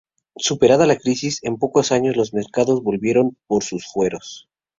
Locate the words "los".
2.17-2.33